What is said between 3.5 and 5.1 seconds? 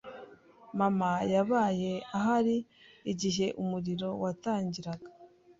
umuriro watangiraga.